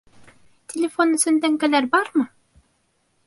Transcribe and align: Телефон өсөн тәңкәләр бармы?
Телефон 0.71 1.13
өсөн 1.17 1.37
тәңкәләр 1.45 1.91
бармы? 1.97 2.27